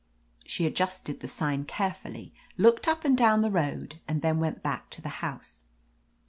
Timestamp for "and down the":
3.05-3.51